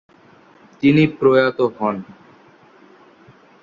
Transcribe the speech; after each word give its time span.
তিনি 0.83 1.03
প্রয়াত 1.19 1.57
হন। 1.77 1.95